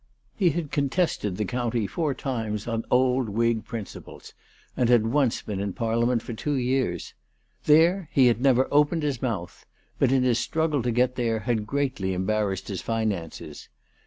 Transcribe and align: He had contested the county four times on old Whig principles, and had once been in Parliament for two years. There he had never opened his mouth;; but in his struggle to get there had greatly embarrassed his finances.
He 0.35 0.49
had 0.49 0.71
contested 0.71 1.37
the 1.37 1.45
county 1.45 1.85
four 1.85 2.15
times 2.15 2.67
on 2.67 2.85
old 2.89 3.29
Whig 3.29 3.65
principles, 3.65 4.33
and 4.75 4.89
had 4.89 5.05
once 5.05 5.43
been 5.43 5.59
in 5.59 5.73
Parliament 5.73 6.23
for 6.23 6.33
two 6.33 6.55
years. 6.55 7.13
There 7.65 8.09
he 8.11 8.25
had 8.25 8.41
never 8.41 8.67
opened 8.71 9.03
his 9.03 9.21
mouth;; 9.21 9.67
but 9.99 10.11
in 10.11 10.23
his 10.23 10.39
struggle 10.39 10.81
to 10.81 10.91
get 10.91 11.17
there 11.17 11.41
had 11.41 11.67
greatly 11.67 12.13
embarrassed 12.15 12.67
his 12.67 12.81
finances. 12.81 13.69